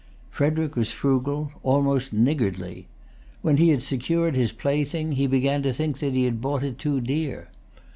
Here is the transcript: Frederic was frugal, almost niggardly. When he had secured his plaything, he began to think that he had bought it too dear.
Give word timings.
Frederic 0.31 0.75
was 0.75 0.91
frugal, 0.91 1.51
almost 1.61 2.11
niggardly. 2.11 2.87
When 3.43 3.57
he 3.57 3.69
had 3.69 3.83
secured 3.83 4.33
his 4.35 4.51
plaything, 4.51 5.11
he 5.11 5.27
began 5.27 5.61
to 5.61 5.71
think 5.71 5.99
that 5.99 6.13
he 6.15 6.23
had 6.23 6.41
bought 6.41 6.63
it 6.63 6.79
too 6.79 6.99
dear. 7.01 7.49